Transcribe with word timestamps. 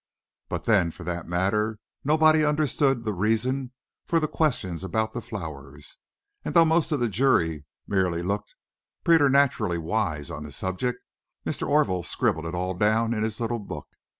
But 0.49 0.63
then, 0.65 0.89
for 0.89 1.03
that 1.03 1.27
matter, 1.27 1.77
no 2.03 2.17
body 2.17 2.43
understood 2.43 3.03
the 3.03 3.13
reason 3.13 3.71
for 4.07 4.19
the 4.19 4.27
questions 4.27 4.83
about 4.83 5.13
the 5.13 5.21
flowers, 5.21 5.97
and 6.43 6.55
though 6.55 6.65
most 6.65 6.91
of 6.91 6.99
the 6.99 7.07
jury 7.07 7.65
merely 7.85 8.23
looked 8.23 8.55
preternaturally 9.03 9.77
wise 9.77 10.31
on 10.31 10.41
the 10.41 10.51
subject, 10.51 11.03
Mr. 11.45 11.67
Orville 11.69 12.01
scribbled 12.01 12.47
it 12.47 12.55
all 12.55 12.73
down 12.73 13.13
in 13.13 13.21
his 13.21 13.39
little 13.39 13.59
book. 13.59 13.89